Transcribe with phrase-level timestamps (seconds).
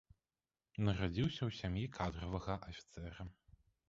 [0.85, 3.27] Нарадзіўся ў сям'і кадравага афіцэра.